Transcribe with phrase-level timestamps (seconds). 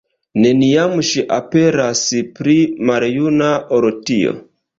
[0.43, 2.01] Neniam ŝi aperas
[2.39, 2.57] pli
[2.91, 4.35] maljuna ol tio.